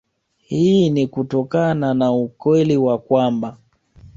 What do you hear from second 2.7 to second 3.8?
wa kwamba